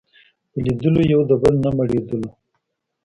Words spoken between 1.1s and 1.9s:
یو د بل نه